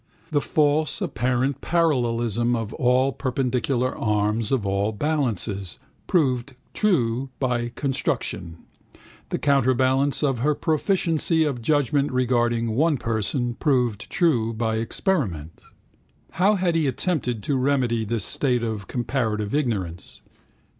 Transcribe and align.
The 0.31 0.41
false 0.41 0.99
apparent 0.99 1.61
parallelism 1.61 2.55
of 2.55 2.73
all 2.73 3.11
perpendicular 3.11 3.95
arms 3.95 4.51
of 4.51 4.65
all 4.65 4.91
balances, 4.91 5.77
proved 6.07 6.55
true 6.73 7.29
by 7.39 7.69
construction. 7.75 8.57
The 9.29 9.37
counterbalance 9.37 10.23
of 10.23 10.39
her 10.39 10.55
proficiency 10.55 11.43
of 11.43 11.61
judgment 11.61 12.11
regarding 12.11 12.71
one 12.71 12.97
person, 12.97 13.53
proved 13.53 14.09
true 14.09 14.53
by 14.53 14.77
experiment. 14.77 15.61
How 16.31 16.55
had 16.55 16.73
he 16.73 16.87
attempted 16.87 17.43
to 17.43 17.55
remedy 17.55 18.03
this 18.03 18.25
state 18.25 18.63
of 18.63 18.87
comparative 18.87 19.53
ignorance? 19.53 20.21